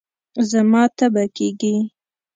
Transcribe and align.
زما 0.49 0.83
تبه 0.97 1.23
کېږي 1.35 1.75